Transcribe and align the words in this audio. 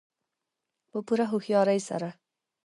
په 0.89 0.97
پوره 1.05 1.25
هوښیارۍ 1.31 1.79
سره. 1.89 2.09